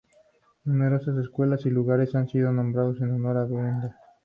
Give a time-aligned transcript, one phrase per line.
[0.63, 3.93] Numerosas escuelas y lugares han sido nombrados en honor a Dunbar.